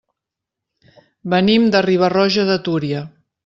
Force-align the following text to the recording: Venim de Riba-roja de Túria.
Venim 1.35 1.69
de 1.77 1.85
Riba-roja 1.89 2.51
de 2.51 2.61
Túria. 2.69 3.09